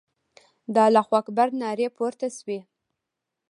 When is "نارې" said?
1.61-1.87